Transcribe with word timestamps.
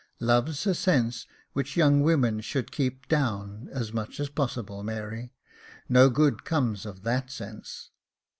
Love's 0.19 0.65
a 0.65 0.73
sense 0.73 1.27
which 1.53 1.77
young 1.77 2.01
women 2.01 2.39
should 2.41 2.71
keep 2.71 3.07
down 3.07 3.69
as 3.71 3.93
much 3.93 4.19
as 4.19 4.29
possible, 4.29 4.81
Mary; 4.83 5.31
no 5.87 6.09
good 6.09 6.43
comes 6.43 6.87
of 6.87 7.03
that 7.03 7.29
sense." 7.29 7.91